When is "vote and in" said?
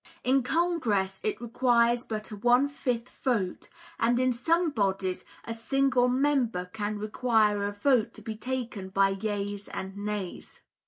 3.23-4.33